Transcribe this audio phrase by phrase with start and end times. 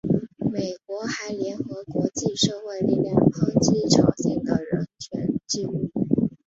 [0.51, 5.91] 美国还联合国际社会力量抨击朝鲜的人权纪录。